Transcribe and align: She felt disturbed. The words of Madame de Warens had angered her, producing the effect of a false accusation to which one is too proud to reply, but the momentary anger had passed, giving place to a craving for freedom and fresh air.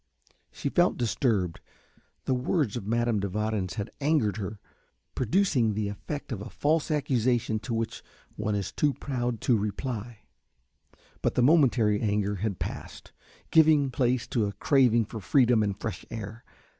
She 0.51 0.69
felt 0.69 0.97
disturbed. 0.97 1.59
The 2.25 2.33
words 2.33 2.75
of 2.75 2.87
Madame 2.87 3.19
de 3.19 3.29
Warens 3.29 3.75
had 3.75 3.91
angered 4.01 4.37
her, 4.37 4.59
producing 5.13 5.75
the 5.75 5.89
effect 5.89 6.31
of 6.31 6.41
a 6.41 6.49
false 6.49 6.89
accusation 6.89 7.59
to 7.59 7.73
which 7.75 8.01
one 8.35 8.55
is 8.55 8.71
too 8.71 8.93
proud 8.95 9.41
to 9.41 9.55
reply, 9.55 10.21
but 11.21 11.35
the 11.35 11.43
momentary 11.43 12.01
anger 12.01 12.37
had 12.37 12.57
passed, 12.57 13.11
giving 13.51 13.91
place 13.91 14.25
to 14.29 14.47
a 14.47 14.53
craving 14.53 15.05
for 15.05 15.19
freedom 15.19 15.61
and 15.61 15.79
fresh 15.79 16.03
air. 16.09 16.43